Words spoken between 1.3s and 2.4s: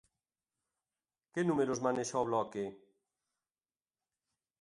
Que números manexa o